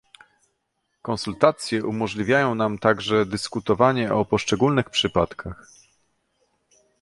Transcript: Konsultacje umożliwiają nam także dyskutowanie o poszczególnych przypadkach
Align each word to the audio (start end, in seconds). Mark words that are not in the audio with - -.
Konsultacje 1.01 1.83
umożliwiają 1.85 2.55
nam 2.55 2.79
także 2.79 3.25
dyskutowanie 3.25 4.13
o 4.13 4.25
poszczególnych 4.25 4.89
przypadkach 4.89 5.67